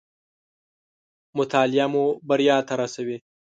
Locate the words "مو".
1.93-2.05